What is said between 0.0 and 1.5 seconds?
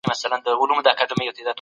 چې زموږ د زړه ټوټې دي.